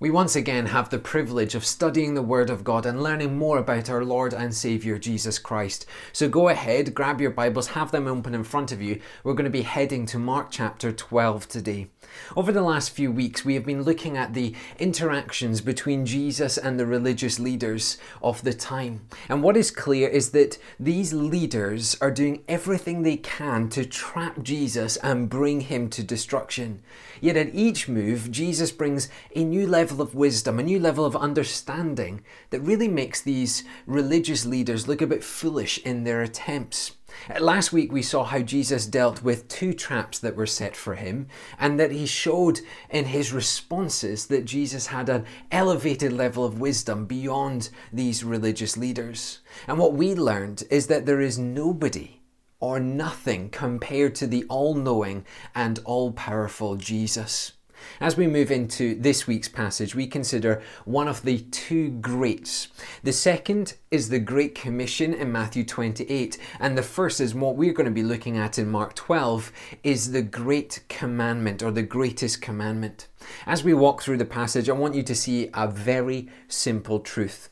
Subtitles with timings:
[0.00, 3.58] We once again have the privilege of studying the Word of God and learning more
[3.58, 5.86] about our Lord and Saviour Jesus Christ.
[6.12, 9.00] So go ahead, grab your Bibles, have them open in front of you.
[9.24, 11.88] We're going to be heading to Mark chapter 12 today.
[12.36, 16.78] Over the last few weeks, we have been looking at the interactions between Jesus and
[16.78, 19.00] the religious leaders of the time.
[19.28, 24.44] And what is clear is that these leaders are doing everything they can to trap
[24.44, 26.82] Jesus and bring him to destruction.
[27.20, 31.16] Yet at each move, Jesus brings a new level of wisdom, a new level of
[31.16, 36.92] understanding that really makes these religious leaders look a bit foolish in their attempts.
[37.40, 41.28] Last week we saw how Jesus dealt with two traps that were set for him,
[41.58, 47.06] and that he showed in his responses that Jesus had an elevated level of wisdom
[47.06, 49.40] beyond these religious leaders.
[49.66, 52.20] And what we learned is that there is nobody
[52.60, 57.52] or nothing compared to the all knowing and all powerful Jesus.
[58.00, 62.68] As we move into this week's passage, we consider one of the two greats.
[63.02, 67.72] The second is the Great Commission in Matthew 28, and the first is what we're
[67.72, 72.40] going to be looking at in Mark 12 is the Great Commandment or the greatest
[72.40, 73.08] commandment.
[73.46, 77.50] As we walk through the passage, I want you to see a very simple truth.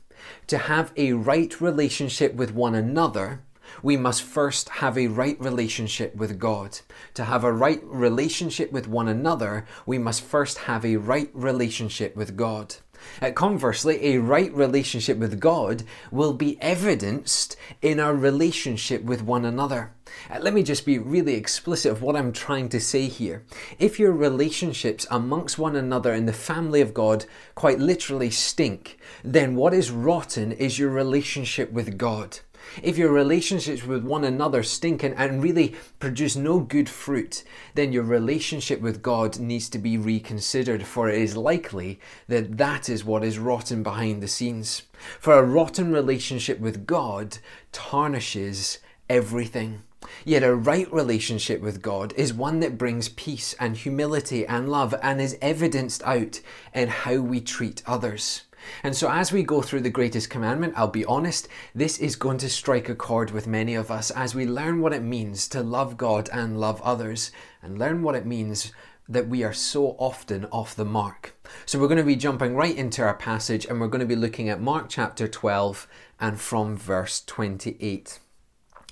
[0.49, 3.43] To have a right relationship with one another,
[3.87, 6.81] we must first have a right relationship with God.
[7.15, 12.17] To have a right relationship with one another, we must first have a right relationship
[12.17, 12.75] with God.
[13.23, 19.45] Uh, conversely, a right relationship with God will be evidenced in our relationship with one
[19.45, 19.93] another.
[20.31, 23.45] Uh, let me just be really explicit of what I'm trying to say here.
[23.79, 29.55] If your relationships amongst one another in the family of God quite literally stink, then
[29.55, 32.41] what is rotten is your relationship with God.
[32.83, 37.43] If your relationships with one another stink and really produce no good fruit,
[37.75, 42.89] then your relationship with God needs to be reconsidered, for it is likely that that
[42.89, 44.83] is what is rotten behind the scenes.
[45.21, 47.39] For a rotten relationship with God
[47.73, 49.83] tarnishes everything.
[50.25, 54.95] Yet a right relationship with God is one that brings peace and humility and love
[55.03, 56.41] and is evidenced out
[56.75, 58.43] in how we treat others.
[58.83, 62.39] And so, as we go through the greatest commandment, I'll be honest, this is going
[62.39, 65.63] to strike a chord with many of us as we learn what it means to
[65.63, 67.31] love God and love others,
[67.63, 68.73] and learn what it means
[69.09, 71.35] that we are so often off the mark.
[71.65, 74.17] So, we're going to be jumping right into our passage and we're going to be
[74.17, 75.87] looking at Mark chapter 12
[76.21, 78.19] and from verse 28.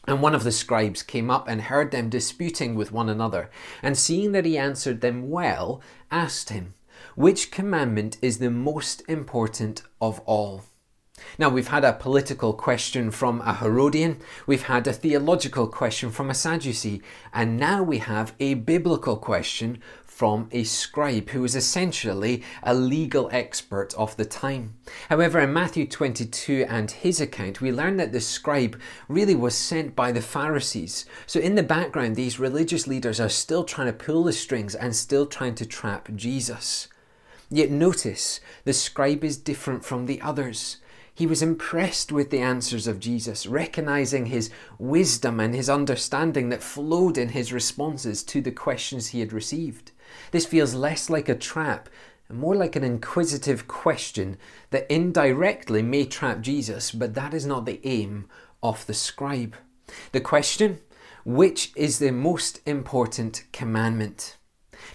[0.06, 3.50] And one of the scribes came up and heard them disputing with one another,
[3.82, 5.80] and seeing that he answered them well,
[6.10, 6.74] asked him,
[7.14, 10.62] which commandment is the most important of all?
[11.38, 16.28] Now, we've had a political question from a Herodian, we've had a theological question from
[16.28, 17.02] a Sadducee,
[17.32, 23.28] and now we have a biblical question from a scribe who was essentially a legal
[23.32, 24.74] expert of the time.
[25.08, 29.96] However, in Matthew 22 and his account, we learn that the scribe really was sent
[29.96, 31.04] by the Pharisees.
[31.26, 34.94] So, in the background, these religious leaders are still trying to pull the strings and
[34.94, 36.88] still trying to trap Jesus.
[37.54, 40.78] Yet notice, the scribe is different from the others.
[41.14, 46.64] He was impressed with the answers of Jesus, recognizing his wisdom and his understanding that
[46.64, 49.92] flowed in his responses to the questions he had received.
[50.32, 51.88] This feels less like a trap
[52.28, 54.36] and more like an inquisitive question
[54.70, 58.28] that indirectly may trap Jesus, but that is not the aim
[58.64, 59.54] of the scribe.
[60.10, 60.80] The question
[61.24, 64.38] which is the most important commandment?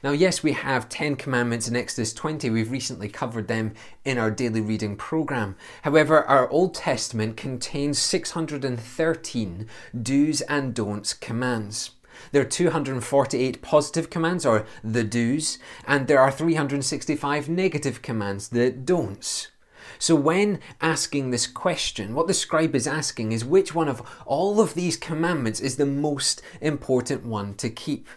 [0.02, 2.50] Now, yes, we have 10 commandments in Exodus 20.
[2.50, 3.74] We've recently covered them
[4.06, 5.58] in our daily reading program.
[5.82, 9.68] However, our Old Testament contains 613
[10.02, 11.92] do's and don'ts commands.
[12.32, 18.72] There are 248 positive commands, or the do's, and there are 365 negative commands, the
[18.72, 19.50] don'ts.
[19.98, 24.62] So, when asking this question, what the scribe is asking is which one of all
[24.62, 28.08] of these commandments is the most important one to keep?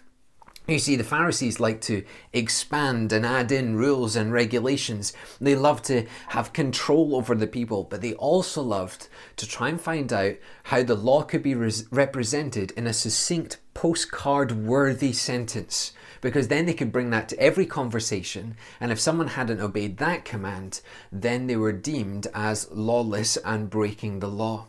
[0.68, 5.12] You see, the Pharisees like to expand and add in rules and regulations.
[5.40, 9.80] They love to have control over the people, but they also loved to try and
[9.80, 15.92] find out how the law could be res- represented in a succinct, postcard worthy sentence,
[16.20, 18.54] because then they could bring that to every conversation.
[18.80, 20.80] And if someone hadn't obeyed that command,
[21.10, 24.68] then they were deemed as lawless and breaking the law.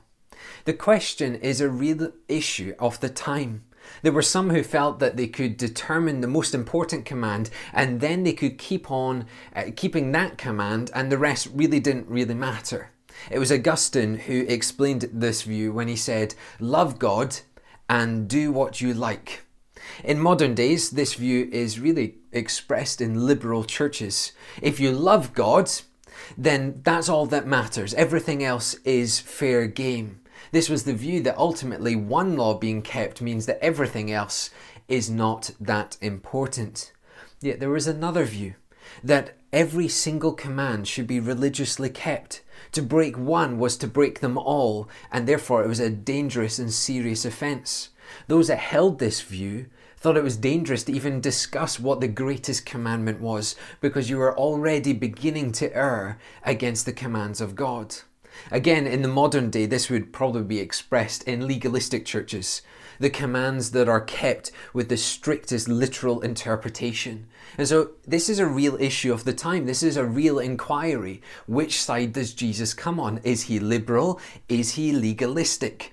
[0.66, 3.66] The question is a real issue of the time.
[4.02, 8.24] There were some who felt that they could determine the most important command and then
[8.24, 9.26] they could keep on
[9.56, 12.92] uh, keeping that command and the rest really didn't really matter.
[13.30, 17.38] It was Augustine who explained this view when he said, Love God
[17.90, 19.44] and do what you like.
[20.04, 24.32] In modern days, this view is really expressed in liberal churches.
[24.62, 25.70] If you love God,
[26.38, 27.94] then that's all that matters.
[27.94, 30.20] Everything else is fair game.
[30.52, 34.50] This was the view that ultimately one law being kept means that everything else
[34.88, 36.92] is not that important.
[37.42, 38.56] Yet there was another view
[39.04, 42.42] that every single command should be religiously kept.
[42.74, 46.74] To break one was to break them all, and therefore it was a dangerous and
[46.74, 47.90] serious offence.
[48.28, 52.66] Those that held this view thought it was dangerous to even discuss what the greatest
[52.66, 57.96] commandment was because you were already beginning to err against the commands of God.
[58.52, 62.62] Again, in the modern day, this would probably be expressed in legalistic churches,
[63.00, 67.28] the commands that are kept with the strictest literal interpretation.
[67.58, 69.66] And so, this is a real issue of the time.
[69.66, 71.22] This is a real inquiry.
[71.48, 73.20] Which side does Jesus come on?
[73.24, 74.20] Is he liberal?
[74.50, 75.92] Is he legalistic?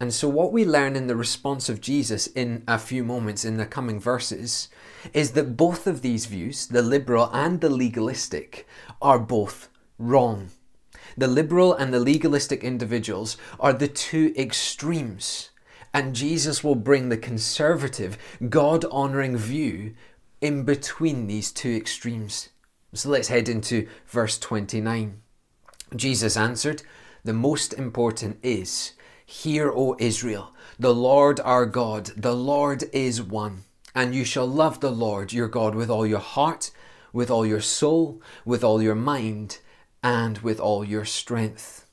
[0.00, 3.56] And so, what we learn in the response of Jesus in a few moments in
[3.56, 4.68] the coming verses
[5.12, 8.66] is that both of these views, the liberal and the legalistic,
[9.02, 10.50] are both wrong.
[11.18, 15.50] The liberal and the legalistic individuals are the two extremes,
[15.92, 18.16] and Jesus will bring the conservative,
[18.48, 19.94] God honoring view
[20.40, 22.50] in between these two extremes.
[22.94, 25.20] So let's head into verse 29.
[25.96, 26.84] Jesus answered,
[27.24, 28.92] The most important is,
[29.26, 33.64] Hear, O Israel, the Lord our God, the Lord is one.
[33.92, 36.70] And you shall love the Lord your God with all your heart,
[37.12, 39.58] with all your soul, with all your mind,
[40.02, 41.84] and with all your strength.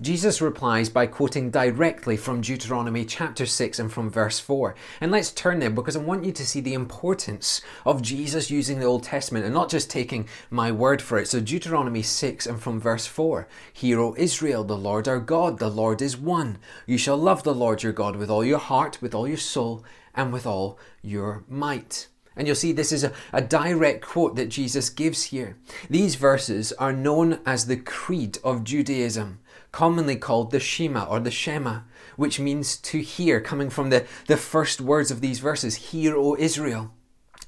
[0.00, 4.74] Jesus replies by quoting directly from Deuteronomy chapter 6 and from verse 4.
[5.00, 8.78] And let's turn there because I want you to see the importance of Jesus using
[8.78, 11.28] the Old Testament and not just taking my word for it.
[11.28, 15.70] So, Deuteronomy 6 and from verse 4 Hear, O Israel, the Lord our God, the
[15.70, 16.58] Lord is one.
[16.86, 19.84] You shall love the Lord your God with all your heart, with all your soul,
[20.14, 22.08] and with all your might.
[22.36, 25.56] And you'll see this is a, a direct quote that Jesus gives here.
[25.90, 29.38] These verses are known as the Creed of Judaism
[29.72, 31.80] commonly called the Shema or the Shema,
[32.16, 36.36] which means to hear, coming from the, the first words of these verses Hear, O
[36.38, 36.92] Israel.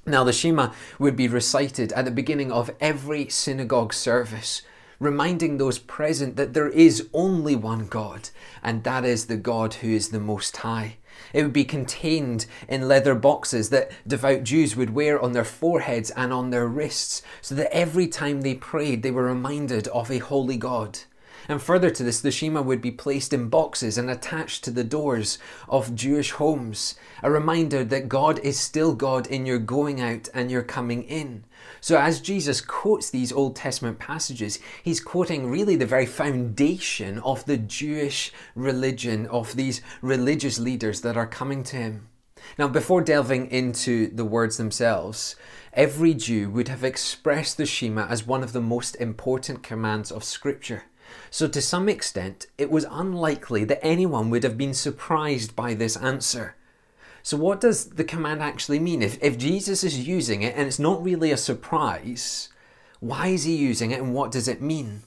[0.06, 4.62] Now, the Shema would be recited at the beginning of every synagogue service,
[4.98, 8.30] reminding those present that there is only one God,
[8.62, 10.96] and that is the God who is the Most High.
[11.32, 16.10] It would be contained in leather boxes that devout Jews would wear on their foreheads
[16.10, 20.18] and on their wrists, so that every time they prayed, they were reminded of a
[20.18, 21.00] holy God.
[21.48, 24.84] And further to this, the Shema would be placed in boxes and attached to the
[24.84, 25.38] doors
[25.68, 30.50] of Jewish homes, a reminder that God is still God in your going out and
[30.50, 31.44] your coming in.
[31.80, 37.44] So, as Jesus quotes these Old Testament passages, he's quoting really the very foundation of
[37.44, 42.08] the Jewish religion, of these religious leaders that are coming to him.
[42.58, 45.36] Now, before delving into the words themselves,
[45.72, 50.24] every Jew would have expressed the Shema as one of the most important commands of
[50.24, 50.84] Scripture.
[51.30, 55.96] So, to some extent, it was unlikely that anyone would have been surprised by this
[55.96, 56.56] answer.
[57.22, 59.02] So, what does the command actually mean?
[59.02, 62.50] If, if Jesus is using it and it's not really a surprise,
[63.00, 65.02] why is he using it and what does it mean?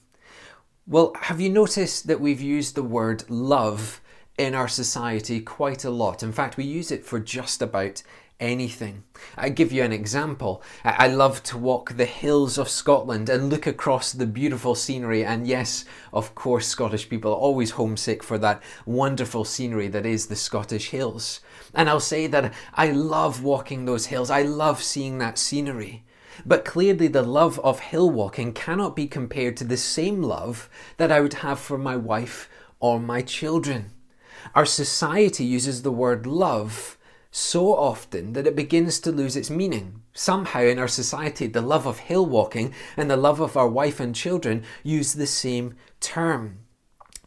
[0.85, 4.01] Well, have you noticed that we've used the word love
[4.37, 6.23] in our society quite a lot?
[6.23, 8.03] In fact, we use it for just about
[8.39, 9.03] anything.
[9.35, 10.61] I give you an example.
[10.83, 15.25] I love to walk the hills of Scotland and look across the beautiful scenery.
[15.25, 20.27] And yes, of course, Scottish people are always homesick for that wonderful scenery that is
[20.27, 21.39] the Scottish hills.
[21.73, 26.03] And I'll say that I love walking those hills, I love seeing that scenery.
[26.45, 31.11] But clearly, the love of hill walking cannot be compared to the same love that
[31.11, 32.47] I would have for my wife
[32.79, 33.91] or my children.
[34.53, 36.96] Our society uses the word love
[37.37, 40.01] so often that it begins to lose its meaning.
[40.13, 43.99] Somehow in our society, the love of hill walking and the love of our wife
[43.99, 46.57] and children use the same term.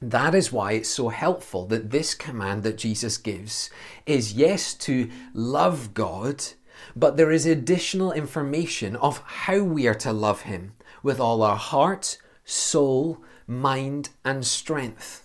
[0.02, 3.70] That is why it's so helpful that this command that Jesus gives
[4.04, 6.42] is yes, to love God,
[6.96, 10.72] but there is additional information of how we are to love Him
[11.04, 15.24] with all our heart, soul, mind, and strength.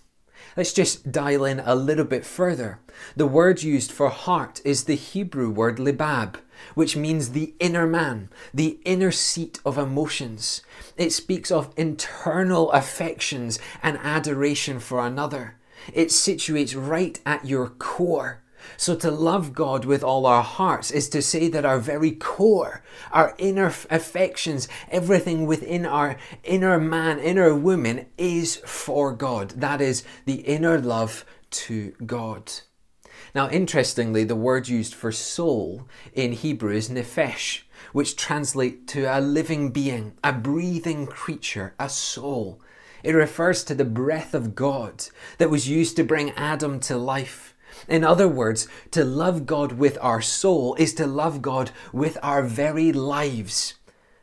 [0.58, 2.80] Let's just dial in a little bit further.
[3.18, 6.36] The word used for heart is the Hebrew word libab,
[6.76, 10.62] which means the inner man, the inner seat of emotions.
[10.96, 15.58] It speaks of internal affections and adoration for another.
[15.94, 18.42] It situates right at your core.
[18.77, 22.84] So, to love God with all our hearts is to say that our very core,
[23.12, 29.51] our inner affections, everything within our inner man, inner woman is for God.
[29.51, 32.51] That is the inner love to God.
[33.34, 39.19] Now, interestingly, the word used for soul in Hebrew is nephesh, which translates to a
[39.19, 42.62] living being, a breathing creature, a soul.
[43.03, 45.05] It refers to the breath of God
[45.38, 47.55] that was used to bring Adam to life.
[47.88, 52.44] In other words, to love God with our soul is to love God with our
[52.44, 53.75] very lives.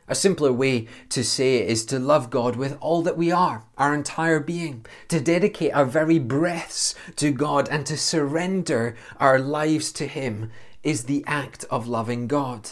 [0.07, 3.63] A simpler way to say it is to love God with all that we are,
[3.77, 9.93] our entire being, to dedicate our very breaths to God and to surrender our lives
[9.93, 10.51] to Him
[10.83, 12.71] is the act of loving God.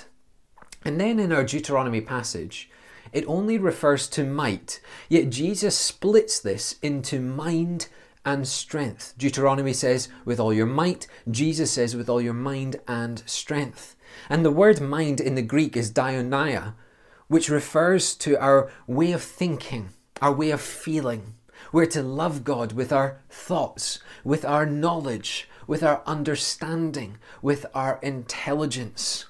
[0.84, 2.70] And then in our Deuteronomy passage,
[3.14, 7.88] it only refers to might, yet Jesus splits this into mind
[8.26, 9.14] and strength.
[9.18, 13.96] Deuteronomy says, with all your might, Jesus says, with all your mind and strength.
[14.30, 16.76] And the word mind in the Greek is dianoia,
[17.28, 19.90] which refers to our way of thinking,
[20.22, 21.36] our way of feeling.
[21.72, 28.00] We're to love God with our thoughts, with our knowledge, with our understanding, with our
[28.02, 29.26] intelligence.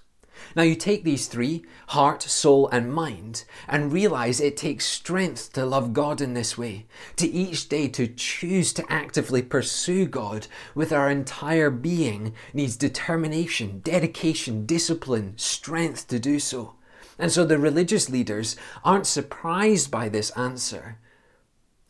[0.56, 5.66] Now, you take these three heart, soul, and mind and realize it takes strength to
[5.66, 10.92] love God in this way, to each day to choose to actively pursue God with
[10.92, 16.76] our entire being needs determination, dedication, discipline, strength to do so.
[17.18, 20.98] And so the religious leaders aren't surprised by this answer.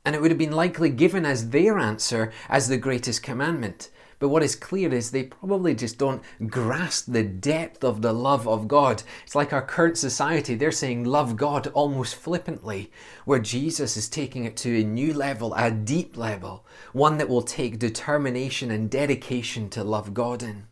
[0.03, 3.89] And it would have been likely given as their answer as the greatest commandment.
[4.21, 8.47] But what is clear is they probably just don't grasp the depth of the love
[8.47, 9.01] of God.
[9.25, 12.91] It's like our current society, they're saying love God almost flippantly,
[13.25, 17.41] where Jesus is taking it to a new level, a deep level, one that will
[17.41, 20.67] take determination and dedication to love God in.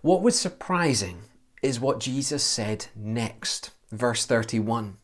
[0.00, 1.24] What was surprising
[1.60, 4.96] is what Jesus said next, verse 31.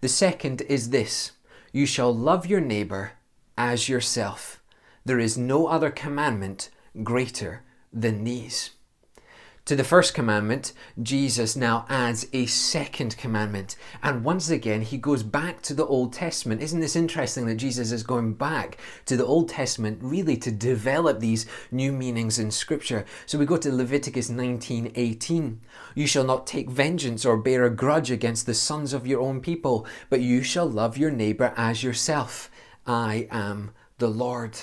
[0.00, 1.32] The second is this
[1.72, 3.12] You shall love your neighbour
[3.58, 4.62] as yourself.
[5.04, 6.70] There is no other commandment
[7.02, 8.70] greater than these.
[9.66, 13.76] To the first commandment, Jesus now adds a second commandment.
[14.02, 16.60] And once again, he goes back to the Old Testament.
[16.60, 21.20] Isn't this interesting that Jesus is going back to the Old Testament really to develop
[21.20, 23.04] these new meanings in Scripture?
[23.24, 25.60] So we go to Leviticus 19 18.
[25.94, 29.40] You shall not take vengeance or bear a grudge against the sons of your own
[29.40, 32.50] people, but you shall love your neighbor as yourself.
[32.84, 34.58] I am the Lord.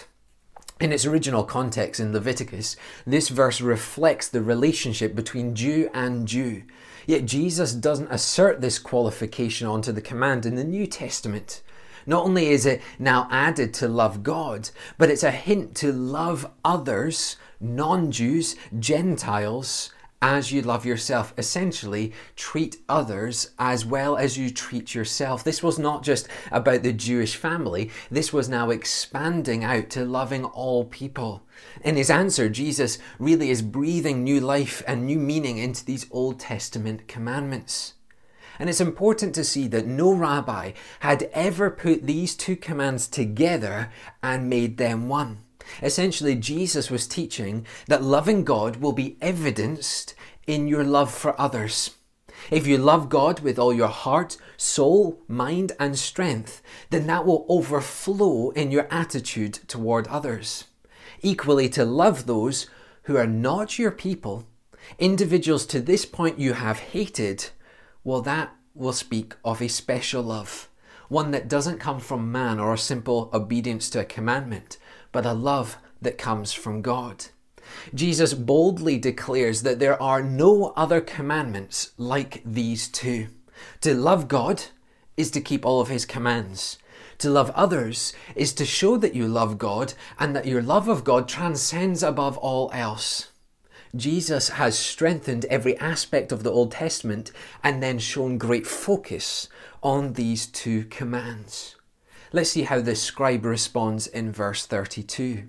[0.79, 6.63] In its original context in Leviticus, this verse reflects the relationship between Jew and Jew.
[7.05, 11.61] Yet Jesus doesn't assert this qualification onto the command in the New Testament.
[12.05, 16.49] Not only is it now added to love God, but it's a hint to love
[16.63, 19.91] others, non Jews, Gentiles,
[20.21, 21.33] as you love yourself.
[21.37, 25.43] Essentially, treat others as well as you treat yourself.
[25.43, 30.45] This was not just about the Jewish family, this was now expanding out to loving
[30.45, 31.43] all people.
[31.83, 36.39] In his answer, Jesus really is breathing new life and new meaning into these Old
[36.39, 37.93] Testament commandments.
[38.59, 43.89] And it's important to see that no rabbi had ever put these two commands together
[44.21, 45.43] and made them one.
[45.81, 50.15] Essentially, Jesus was teaching that loving God will be evidenced
[50.47, 51.91] in your love for others.
[52.49, 57.45] If you love God with all your heart, soul, mind, and strength, then that will
[57.49, 60.65] overflow in your attitude toward others.
[61.21, 62.67] Equally, to love those
[63.03, 64.47] who are not your people,
[64.97, 67.49] individuals to this point you have hated,
[68.03, 70.69] well, that will speak of a special love,
[71.09, 74.77] one that doesn't come from man or a simple obedience to a commandment,
[75.11, 77.25] but a love that comes from God.
[77.93, 83.27] Jesus boldly declares that there are no other commandments like these two.
[83.81, 84.63] To love God
[85.17, 86.77] is to keep all of his commands.
[87.19, 91.03] To love others is to show that you love God and that your love of
[91.03, 93.27] God transcends above all else.
[93.95, 97.31] Jesus has strengthened every aspect of the Old Testament
[97.63, 99.49] and then shown great focus
[99.81, 101.75] on these two commands.
[102.31, 105.45] Let's see how the scribe responds in verse 32.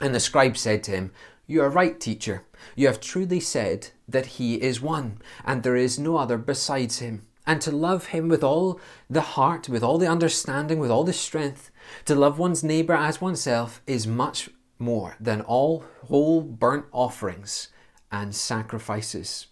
[0.00, 1.12] And the scribe said to him,
[1.46, 2.44] You are right, teacher.
[2.74, 7.22] You have truly said that he is one, and there is no other besides him.
[7.46, 11.12] And to love him with all the heart, with all the understanding, with all the
[11.12, 11.70] strength,
[12.06, 17.68] to love one's neighbour as oneself is much more than all whole burnt offerings
[18.10, 19.46] and sacrifices.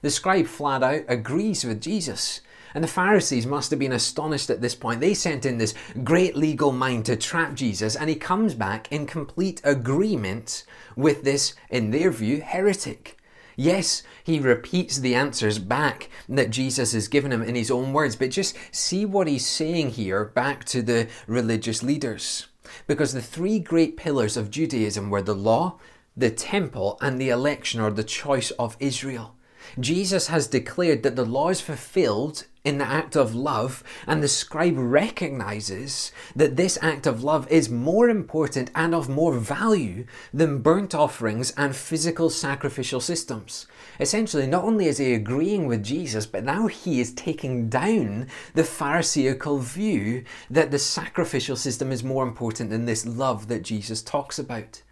[0.00, 2.40] The scribe flat out agrees with Jesus.
[2.76, 5.00] And the Pharisees must have been astonished at this point.
[5.00, 5.72] They sent in this
[6.04, 10.62] great legal mind to trap Jesus, and he comes back in complete agreement
[10.94, 13.16] with this, in their view, heretic.
[13.56, 18.14] Yes, he repeats the answers back that Jesus has given him in his own words,
[18.14, 22.46] but just see what he's saying here back to the religious leaders.
[22.86, 25.78] Because the three great pillars of Judaism were the law,
[26.14, 29.34] the temple, and the election or the choice of Israel.
[29.80, 34.28] Jesus has declared that the law is fulfilled in the act of love, and the
[34.28, 40.04] scribe recognizes that this act of love is more important and of more value
[40.34, 43.68] than burnt offerings and physical sacrificial systems.
[44.00, 48.64] Essentially, not only is he agreeing with Jesus, but now he is taking down the
[48.64, 54.40] Pharisaical view that the sacrificial system is more important than this love that Jesus talks
[54.40, 54.82] about.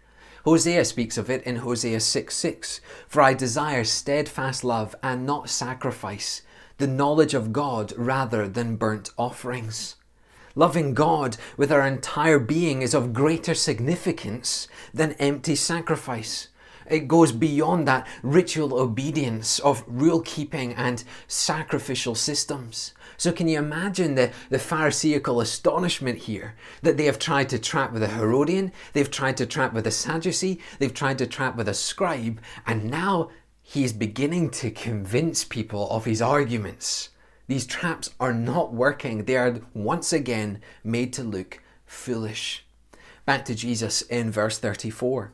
[0.45, 2.79] Hosea speaks of it in Hosea 6 6.
[3.07, 6.43] For I desire steadfast love and not sacrifice,
[6.77, 9.95] the knowledge of God rather than burnt offerings.
[10.55, 16.47] Loving God with our entire being is of greater significance than empty sacrifice.
[16.87, 22.93] It goes beyond that ritual obedience of rule keeping and sacrificial systems.
[23.17, 27.91] So, can you imagine the, the Pharisaical astonishment here that they have tried to trap
[27.91, 31.67] with a Herodian, they've tried to trap with a Sadducee, they've tried to trap with
[31.67, 33.29] a scribe, and now
[33.67, 37.09] he is beginning to convince people of his arguments.
[37.47, 39.25] These traps are not working.
[39.25, 42.63] They are once again made to look foolish.
[43.25, 45.31] Back to Jesus in verse 34.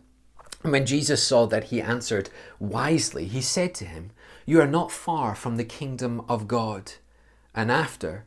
[0.61, 4.11] When Jesus saw that he answered wisely, he said to him,
[4.45, 6.93] You are not far from the kingdom of God.
[7.53, 8.23] And after,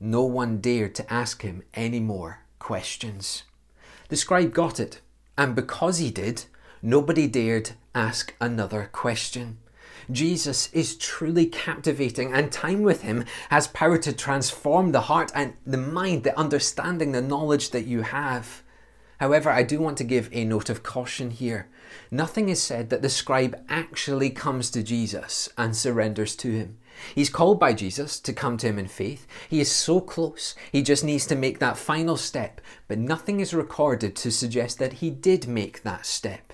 [0.00, 3.42] no one dared to ask him any more questions.
[4.08, 5.02] The scribe got it,
[5.36, 6.46] and because he did,
[6.82, 9.58] Nobody dared ask another question.
[10.10, 15.54] Jesus is truly captivating, and time with Him has power to transform the heart and
[15.66, 18.62] the mind, the understanding, the knowledge that you have.
[19.18, 21.68] However, I do want to give a note of caution here.
[22.10, 26.78] Nothing is said that the scribe actually comes to Jesus and surrenders to Him.
[27.14, 29.26] He's called by Jesus to come to him in faith.
[29.48, 33.52] He is so close, he just needs to make that final step, but nothing is
[33.52, 36.45] recorded to suggest that he did make that step.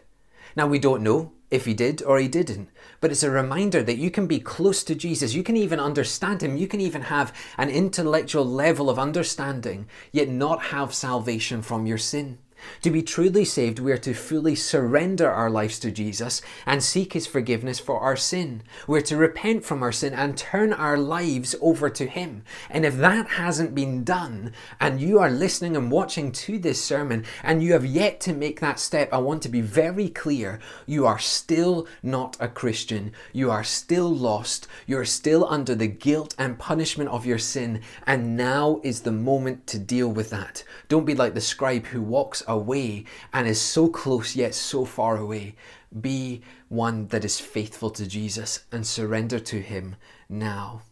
[0.57, 2.69] Now, we don't know if he did or he didn't,
[3.01, 5.35] but it's a reminder that you can be close to Jesus.
[5.35, 6.57] You can even understand him.
[6.57, 11.99] You can even have an intellectual level of understanding, yet not have salvation from your
[11.99, 12.39] sin.
[12.83, 17.13] To be truly saved, we are to fully surrender our lives to Jesus and seek
[17.13, 18.63] His forgiveness for our sin.
[18.87, 22.43] We're to repent from our sin and turn our lives over to Him.
[22.71, 27.25] And if that hasn't been done, and you are listening and watching to this sermon,
[27.43, 31.07] and you have yet to make that step, I want to be very clear you
[31.07, 33.13] are still not a Christian.
[33.33, 34.67] You are still lost.
[34.87, 37.83] You're still under the guilt and punishment of your sin.
[38.07, 40.65] And now is the moment to deal with that.
[40.89, 45.17] Don't be like the scribe who walks away and is so close yet so far
[45.17, 45.57] away.
[46.01, 49.97] Be one that is faithful to Jesus and surrender to Him
[50.29, 50.83] now.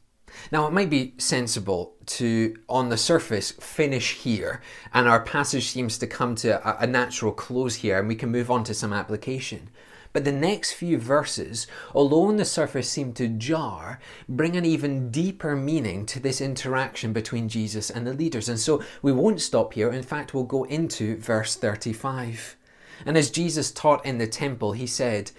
[0.53, 4.61] Now, it might be sensible to, on the surface, finish here,
[4.93, 8.51] and our passage seems to come to a, natural close here, and we can move
[8.51, 9.71] on to some application.
[10.13, 15.11] But the next few verses, although on the surface seem to jar, bring an even
[15.11, 18.49] deeper meaning to this interaction between Jesus and the leaders.
[18.49, 19.91] And so we won't stop here.
[19.91, 22.57] In fact, we'll go into verse 35.
[23.07, 25.31] And as Jesus taught in the temple, he said,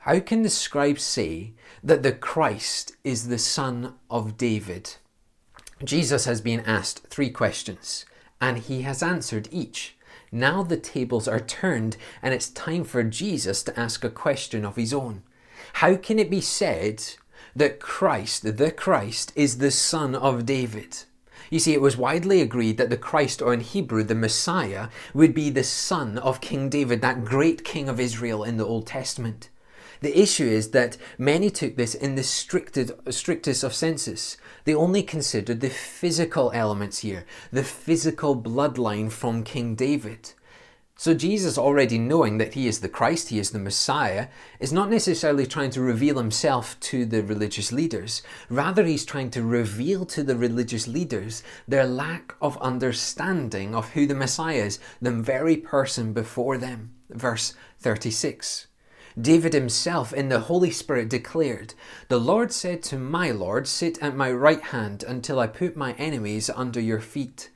[0.00, 4.96] How can the scribes say that the Christ is the son of David?
[5.82, 8.04] Jesus has been asked three questions,
[8.40, 9.96] and he has answered each.
[10.30, 14.76] Now the tables are turned, and it's time for Jesus to ask a question of
[14.76, 15.22] his own.
[15.74, 17.04] How can it be said
[17.56, 21.04] that Christ, the Christ, is the son of David?
[21.50, 25.32] You see, it was widely agreed that the Christ, or in Hebrew, the Messiah, would
[25.32, 29.48] be the son of King David, that great king of Israel in the Old Testament.
[30.00, 34.36] The issue is that many took this in the strictest, strictest of senses.
[34.64, 40.32] They only considered the physical elements here, the physical bloodline from King David.
[41.00, 44.26] So Jesus, already knowing that he is the Christ, he is the Messiah,
[44.58, 48.20] is not necessarily trying to reveal himself to the religious leaders.
[48.48, 54.08] Rather, he's trying to reveal to the religious leaders their lack of understanding of who
[54.08, 56.94] the Messiah is, the very person before them.
[57.10, 58.66] Verse 36.
[59.20, 61.74] David himself in the Holy Spirit declared,
[62.08, 65.94] The Lord said to my Lord, Sit at my right hand until I put my
[65.94, 67.50] enemies under your feet.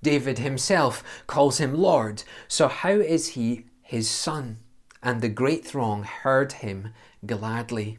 [0.00, 4.58] David himself calls him Lord, so how is he his son?
[5.02, 6.94] And the great throng heard him
[7.26, 7.98] gladly.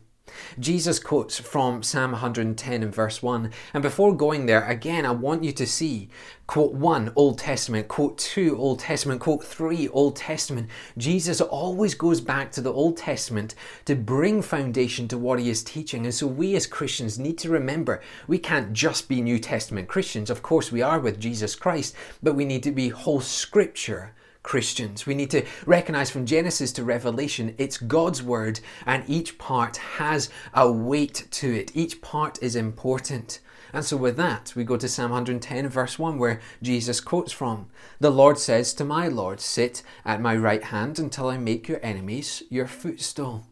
[0.59, 3.51] Jesus quotes from Psalm 110 and verse 1.
[3.73, 6.09] And before going there, again, I want you to see
[6.47, 10.67] quote 1 Old Testament, quote 2 Old Testament, quote 3 Old Testament.
[10.97, 13.53] Jesus always goes back to the Old Testament
[13.85, 16.05] to bring foundation to what he is teaching.
[16.05, 20.29] And so we as Christians need to remember we can't just be New Testament Christians.
[20.29, 24.13] Of course, we are with Jesus Christ, but we need to be whole scripture
[24.49, 25.05] Christians.
[25.05, 30.31] We need to recognize from Genesis to Revelation, it's God's word, and each part has
[30.55, 31.71] a weight to it.
[31.75, 33.41] Each part is important.
[33.73, 37.67] And so, with that, we go to Psalm 110, verse 1, where Jesus quotes from
[37.99, 41.79] The Lord says to my Lord, Sit at my right hand until I make your
[41.85, 43.45] enemies your footstool.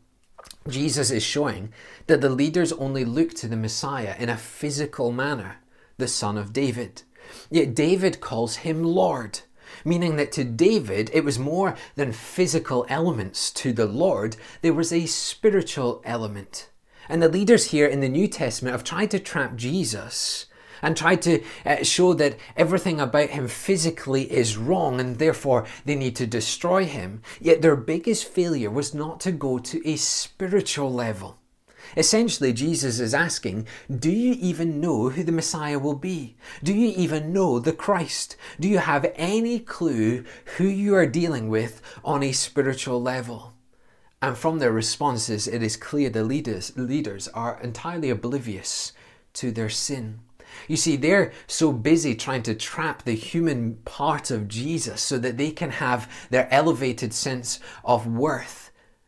[0.67, 1.73] Jesus is showing
[2.07, 5.57] that the leaders only look to the Messiah in a physical manner,
[5.99, 7.03] the Son of David.
[7.51, 9.41] Yet David calls him Lord,
[9.83, 13.51] meaning that to David it was more than physical elements.
[13.51, 16.69] To the Lord, there was a spiritual element.
[17.09, 20.47] And the leaders here in the New Testament have tried to trap Jesus
[20.81, 25.95] and tried to uh, show that everything about him physically is wrong and therefore they
[25.95, 27.21] need to destroy him.
[27.39, 31.37] Yet their biggest failure was not to go to a spiritual level.
[31.97, 36.37] Essentially, Jesus is asking, Do you even know who the Messiah will be?
[36.63, 38.37] Do you even know the Christ?
[38.59, 40.23] Do you have any clue
[40.57, 43.53] who you are dealing with on a spiritual level?
[44.21, 48.93] And from their responses, it is clear the leaders, leaders are entirely oblivious
[49.33, 50.19] to their sin.
[50.67, 55.37] You see, they're so busy trying to trap the human part of Jesus so that
[55.37, 58.66] they can have their elevated sense of worth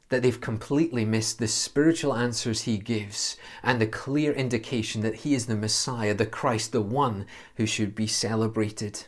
[0.09, 5.33] that they've completely missed the spiritual answers he gives and the clear indication that he
[5.33, 9.05] is the Messiah, the Christ, the one who should be celebrated.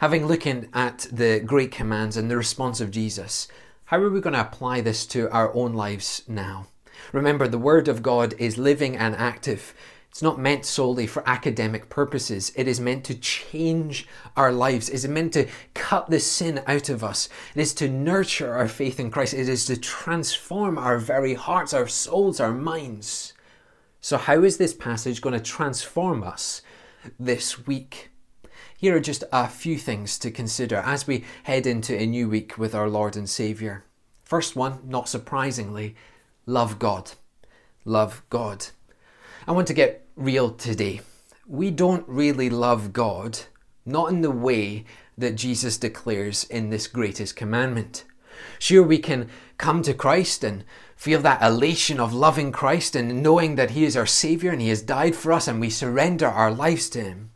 [0.00, 3.48] Having looked at the great commands and the response of Jesus,
[3.86, 6.66] how are we going to apply this to our own lives now?
[7.12, 9.74] Remember, the Word of God is living and active.
[10.10, 12.52] It's not meant solely for academic purposes.
[12.56, 14.88] It is meant to change our lives.
[14.88, 17.28] It is meant to cut the sin out of us.
[17.54, 19.34] It is to nurture our faith in Christ.
[19.34, 23.34] It is to transform our very hearts, our souls, our minds.
[24.00, 26.62] So, how is this passage going to transform us
[27.18, 28.10] this week?
[28.76, 32.58] Here are just a few things to consider as we head into a new week
[32.58, 33.84] with our Lord and Saviour.
[34.24, 35.94] First one, not surprisingly,
[36.46, 37.12] love God.
[37.84, 38.66] Love God.
[39.46, 41.00] I want to get real today.
[41.46, 43.38] We don't really love God,
[43.86, 44.84] not in the way
[45.16, 48.04] that Jesus declares in this greatest commandment.
[48.58, 53.54] Sure, we can come to Christ and feel that elation of loving Christ and knowing
[53.54, 56.52] that He is our Saviour and He has died for us and we surrender our
[56.52, 57.30] lives to Him.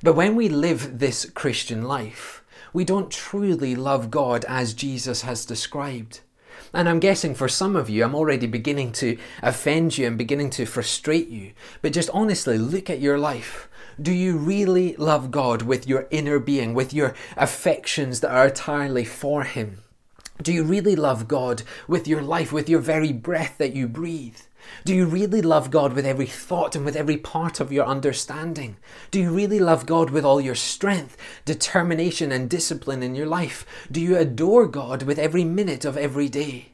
[0.00, 5.44] But when we live this Christian life, we don't truly love God as Jesus has
[5.44, 6.20] described.
[6.72, 10.50] And I'm guessing for some of you, I'm already beginning to offend you and beginning
[10.50, 11.52] to frustrate you.
[11.80, 13.68] But just honestly, look at your life.
[14.00, 19.04] Do you really love God with your inner being, with your affections that are entirely
[19.04, 19.78] for Him?
[20.40, 24.38] Do you really love God with your life, with your very breath that you breathe?
[24.84, 28.76] Do you really love God with every thought and with every part of your understanding?
[29.10, 33.66] Do you really love God with all your strength, determination, and discipline in your life?
[33.90, 36.72] Do you adore God with every minute of every day?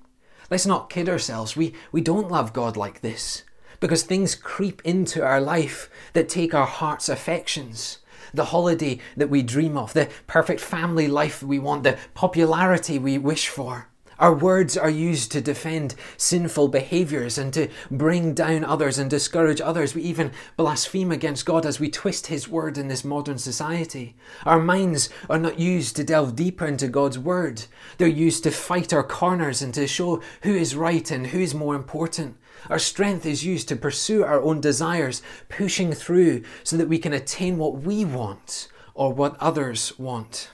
[0.50, 1.56] Let's not kid ourselves.
[1.56, 3.42] We, we don't love God like this
[3.80, 7.98] because things creep into our life that take our heart's affections.
[8.32, 13.18] The holiday that we dream of, the perfect family life we want, the popularity we
[13.18, 13.88] wish for.
[14.18, 19.60] Our words are used to defend sinful behaviors and to bring down others and discourage
[19.60, 19.94] others.
[19.94, 24.16] We even blaspheme against God as we twist His word in this modern society.
[24.44, 27.64] Our minds are not used to delve deeper into God's word,
[27.98, 31.54] they're used to fight our corners and to show who is right and who is
[31.54, 32.36] more important.
[32.70, 37.12] Our strength is used to pursue our own desires, pushing through so that we can
[37.12, 40.50] attain what we want or what others want.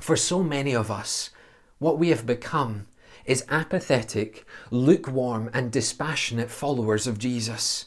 [0.00, 1.30] For so many of us,
[1.78, 2.86] what we have become
[3.24, 7.86] is apathetic, lukewarm, and dispassionate followers of Jesus.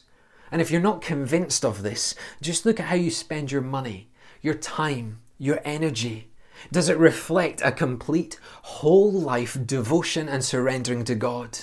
[0.50, 4.08] And if you're not convinced of this, just look at how you spend your money,
[4.40, 6.28] your time, your energy.
[6.70, 11.58] Does it reflect a complete, whole life devotion and surrendering to God?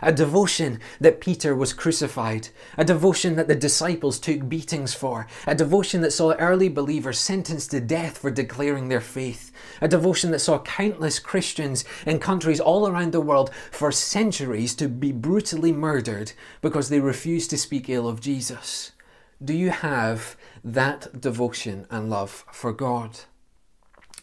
[0.00, 5.54] a devotion that Peter was crucified, a devotion that the disciples took beatings for, a
[5.54, 10.40] devotion that saw early believers sentenced to death for declaring their faith, a devotion that
[10.40, 16.32] saw countless Christians in countries all around the world for centuries to be brutally murdered
[16.60, 18.92] because they refused to speak ill of Jesus.
[19.44, 23.20] Do you have that devotion and love for God?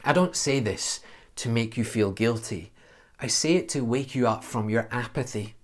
[0.04, 1.02] I don't say this
[1.38, 2.72] to make you feel guilty.
[3.20, 5.56] I say it to wake you up from your apathy.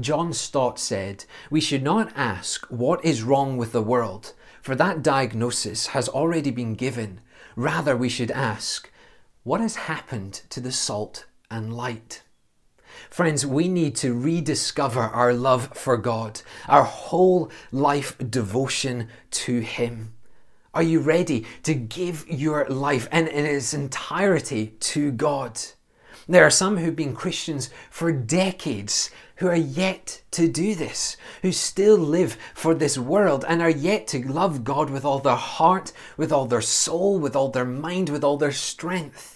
[0.00, 5.02] John Stott said, We should not ask what is wrong with the world, for that
[5.02, 7.20] diagnosis has already been given.
[7.56, 8.90] Rather, we should ask,
[9.44, 12.22] What has happened to the salt and light?
[13.10, 20.14] Friends, we need to rediscover our love for God, our whole life devotion to Him.
[20.72, 25.60] Are you ready to give your life and in its entirety to God?
[26.26, 31.52] There are some who've been Christians for decades who are yet to do this, who
[31.52, 35.92] still live for this world and are yet to love God with all their heart,
[36.16, 39.33] with all their soul, with all their mind, with all their strength.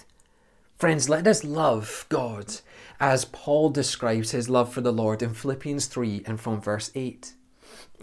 [0.79, 2.61] Friends, let us love God
[3.01, 7.33] as Paul describes his love for the Lord in Philippians 3 and from verse 8.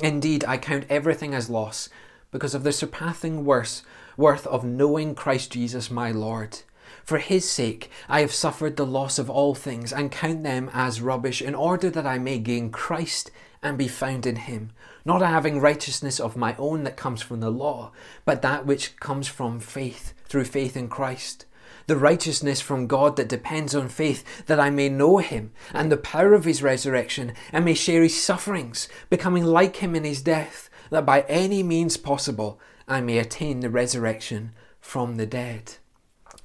[0.01, 1.87] Indeed, I count everything as loss
[2.31, 3.81] because of the surpassing worth,
[4.17, 6.63] worth of knowing Christ Jesus my Lord.
[7.05, 10.99] For his sake I have suffered the loss of all things and count them as
[10.99, 13.31] rubbish in order that I may gain Christ
[13.63, 14.73] and be found in him,
[15.05, 17.93] not having righteousness of my own that comes from the law,
[18.25, 21.45] but that which comes from faith, through faith in Christ.
[21.87, 25.97] The righteousness from God that depends on faith, that I may know him and the
[25.97, 30.69] power of his resurrection, and may share his sufferings, becoming like him in his death
[30.89, 35.73] that by any means possible I may attain the resurrection from the dead.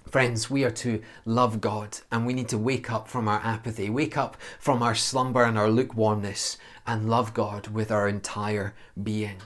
[0.08, 3.88] Friends, we are to love God and we need to wake up from our apathy,
[3.88, 9.36] wake up from our slumber and our lukewarmness, and love God with our entire being.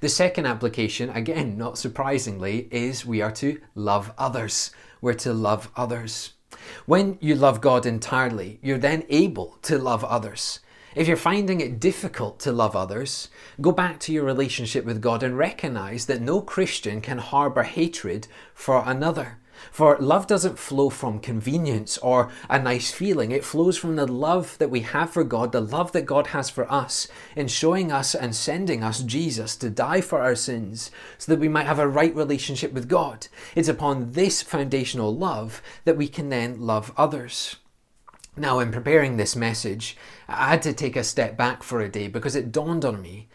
[0.00, 4.70] The second application, again, not surprisingly, is we are to love others.
[5.02, 6.32] We're to love others.
[6.86, 10.60] When you love God entirely, you're then able to love others.
[10.94, 13.28] If you're finding it difficult to love others,
[13.60, 18.28] go back to your relationship with God and recognize that no Christian can harbor hatred
[18.54, 19.38] for another.
[19.70, 23.30] For love doesn't flow from convenience or a nice feeling.
[23.30, 26.50] It flows from the love that we have for God, the love that God has
[26.50, 31.32] for us in showing us and sending us Jesus to die for our sins so
[31.32, 33.28] that we might have a right relationship with God.
[33.54, 37.56] It's upon this foundational love that we can then love others.
[38.36, 39.96] Now, in preparing this message,
[40.26, 43.28] I had to take a step back for a day because it dawned on me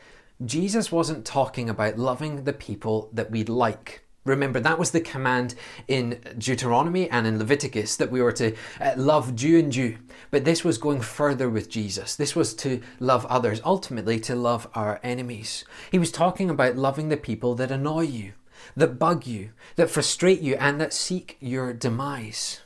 [0.46, 4.04] Jesus wasn't talking about loving the people that we'd like.
[4.28, 5.56] Remember, that was the command
[5.88, 9.98] in Deuteronomy and in Leviticus that we were to uh, love Jew and Jew.
[10.32, 12.16] But this was going further with Jesus.
[12.16, 15.66] This was to love others, ultimately to love our enemies.
[15.92, 18.34] He was talking about loving the people that annoy you,
[18.76, 22.62] that bug you, that frustrate you, and that seek your demise.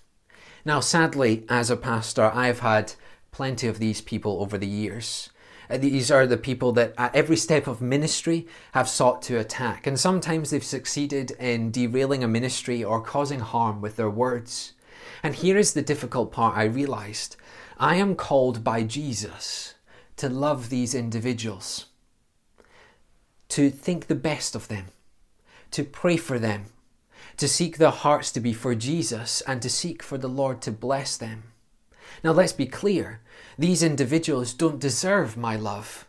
[0.66, 2.94] Now, sadly, as a pastor, I've had
[3.32, 5.30] plenty of these people over the years.
[5.72, 9.88] Uh, these are the people that at every step of ministry have sought to attack,
[9.88, 14.74] and sometimes they've succeeded in derailing a ministry or causing harm with their words.
[15.24, 17.38] And here is the difficult part I realized
[17.78, 19.76] I am called by Jesus
[20.18, 21.86] to love these individuals,
[23.50, 24.88] to think the best of them,
[25.72, 26.66] to pray for them,
[27.38, 30.72] to seek their hearts to be for Jesus and to seek for the Lord to
[30.72, 31.44] bless them.
[32.24, 33.22] Now, let's be clear
[33.62, 36.08] these individuals don't deserve my love.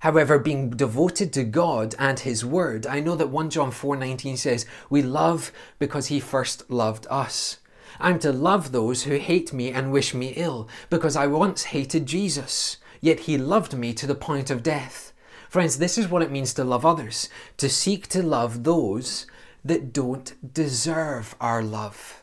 [0.00, 4.66] However, being devoted to God and His Word, I know that 1 John 4:19 says,
[4.90, 7.56] "We love because He first loved us."
[7.98, 12.04] I'm to love those who hate me and wish me ill, because I once hated
[12.04, 15.12] Jesus, yet He loved me to the point of death.
[15.48, 19.26] Friends, this is what it means to love others, to seek to love those
[19.64, 22.22] that don't deserve our love.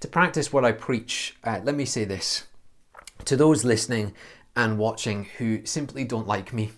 [0.00, 2.44] To practice what I preach, uh, let me say this
[3.24, 4.14] to those listening
[4.56, 6.72] and watching who simply don't like me,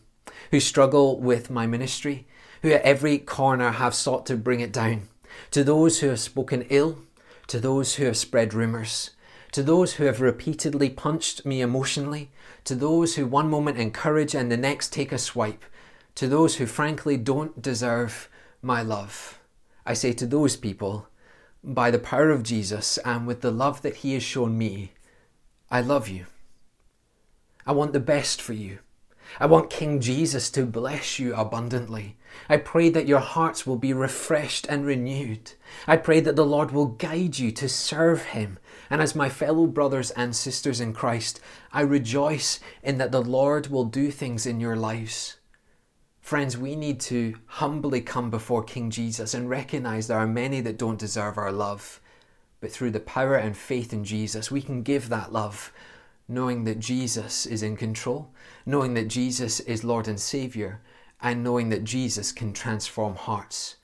[0.51, 2.27] who struggle with my ministry,
[2.63, 5.09] who at every corner have sought to bring it down,
[5.51, 6.99] to those who have spoken ill,
[7.47, 9.11] to those who have spread rumours,
[9.53, 12.31] to those who have repeatedly punched me emotionally,
[12.65, 15.65] to those who one moment encourage and the next take a swipe,
[16.15, 18.29] to those who frankly don't deserve
[18.63, 19.39] my love.
[19.85, 21.09] I say to those people,
[21.63, 24.93] by the power of Jesus and with the love that He has shown me,
[25.71, 26.27] I love you.
[27.67, 28.79] I want the best for you.
[29.41, 32.17] I want King Jesus to bless you abundantly.
[32.49, 35.53] I pray that your hearts will be refreshed and renewed.
[35.87, 38.59] I pray that the Lord will guide you to serve Him.
[38.91, 41.41] And as my fellow brothers and sisters in Christ,
[41.73, 45.39] I rejoice in that the Lord will do things in your lives.
[46.21, 50.79] Friends, we need to humbly come before King Jesus and recognize there are many that
[50.79, 52.01] don't deserve our love.
[52.61, 55.73] But through the power and faith in Jesus, we can give that love,
[56.29, 58.31] knowing that Jesus is in control,
[58.65, 60.81] knowing that Jesus is Lord and Savior,
[61.21, 63.77] and knowing that Jesus can transform hearts.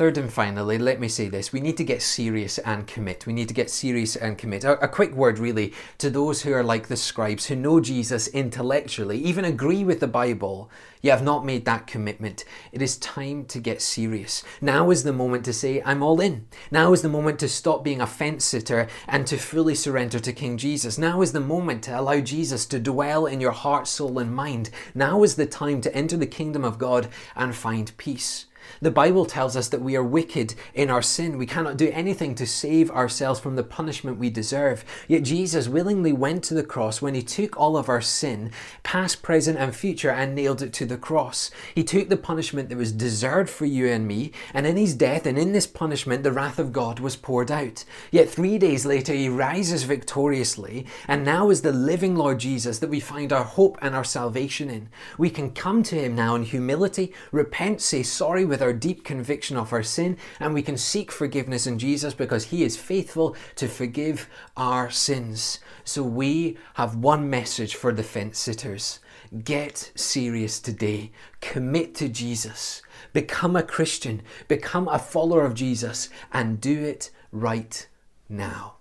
[0.00, 3.26] Third and finally, let me say this we need to get serious and commit.
[3.26, 4.64] We need to get serious and commit.
[4.64, 8.26] A, a, quick word, really, to those who are like the scribes, who know Jesus
[8.28, 10.70] intellectually, even agree with the Bible,
[11.02, 12.46] yet have not made that commitment.
[12.72, 14.42] It is time to get serious.
[14.62, 16.46] Now is the moment to say, I'm all in.
[16.70, 20.32] Now is the moment to stop being a fence sitter and to fully surrender to
[20.32, 20.96] King Jesus.
[20.96, 24.70] Now is the moment to allow Jesus to dwell in your heart, soul, and mind.
[24.94, 28.46] Now is the time to enter the kingdom of God and find peace.
[28.82, 31.36] The Bible tells us that we are wicked in our sin.
[31.36, 34.86] We cannot do anything to save ourselves from the punishment we deserve.
[35.06, 39.22] Yet Jesus willingly went to the cross when he took all of our sin, past,
[39.22, 41.50] present, and future, and nailed it to the cross.
[41.74, 45.26] He took the punishment that was deserved for you and me, and in his death
[45.26, 47.84] and in this punishment, the wrath of God was poured out.
[48.10, 52.88] Yet three days later, he rises victoriously, and now is the living Lord Jesus that
[52.88, 54.88] we find our hope and our salvation in.
[55.18, 59.56] We can come to him now in humility, repent, say sorry with our deep conviction
[59.56, 63.66] of our sin, and we can seek forgiveness in Jesus because he is faithful to
[63.66, 65.58] forgive our sins.
[65.82, 69.00] So we have one message for the fence sitters.
[69.42, 71.10] Get serious today.
[71.40, 72.80] Commit to Jesus.
[73.12, 74.22] Become a Christian.
[74.46, 77.88] Become a follower of Jesus and do it right
[78.28, 78.76] now.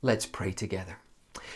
[0.00, 1.03] Let's pray together.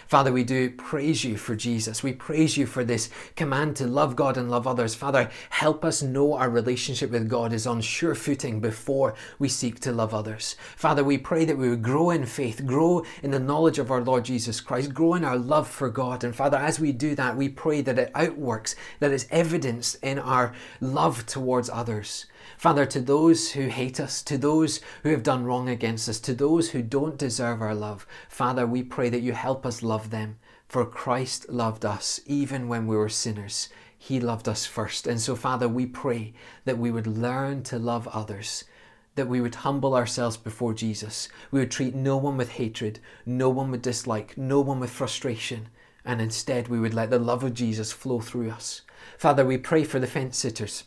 [0.08, 2.02] Father, we do praise you for Jesus.
[2.02, 4.94] We praise you for this command to love God and love others.
[4.94, 9.80] Father, help us know our relationship with God is on sure footing before we seek
[9.80, 10.56] to love others.
[10.76, 14.00] Father, we pray that we would grow in faith, grow in the knowledge of our
[14.00, 16.24] Lord Jesus Christ, grow in our love for God.
[16.24, 20.18] And Father, as we do that, we pray that it outworks, that it's evidenced in
[20.18, 22.24] our love towards others.
[22.58, 26.34] Father, to those who hate us, to those who have done wrong against us, to
[26.34, 30.40] those who don't deserve our love, Father, we pray that you help us love them.
[30.66, 33.68] For Christ loved us even when we were sinners.
[33.96, 35.06] He loved us first.
[35.06, 36.32] And so, Father, we pray
[36.64, 38.64] that we would learn to love others
[39.14, 41.28] that we would humble ourselves before Jesus.
[41.50, 45.68] We would treat no one with hatred, no one with dislike, no one with frustration,
[46.04, 48.82] and instead we would let the love of Jesus flow through us.
[49.16, 50.84] Father, we pray for the fence sitters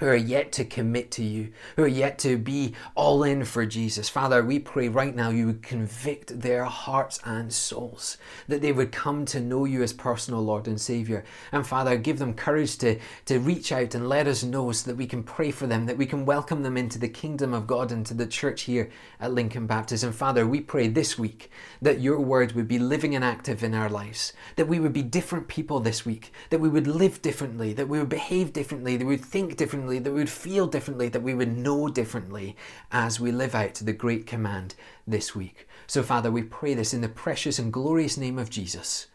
[0.00, 3.66] who are yet to commit to you, who are yet to be all in for
[3.66, 4.08] Jesus.
[4.08, 8.16] Father, we pray right now you would convict their hearts and souls,
[8.48, 11.22] that they would come to know you as personal Lord and Savior.
[11.52, 14.96] And Father, give them courage to, to reach out and let us know so that
[14.96, 17.92] we can pray for them, that we can welcome them into the kingdom of God
[17.92, 18.88] and to the church here
[19.20, 20.02] at Lincoln Baptist.
[20.02, 21.50] And Father, we pray this week
[21.82, 25.02] that your word would be living and active in our lives, that we would be
[25.02, 29.04] different people this week, that we would live differently, that we would behave differently, that
[29.04, 32.56] we would think differently differently, that we would feel differently, that we would know differently
[32.92, 34.74] as we live out the great command
[35.06, 35.66] this week.
[35.86, 39.08] So, Father, we pray this in the precious and glorious name of Jesus.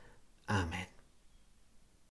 [0.49, 0.94] Amen.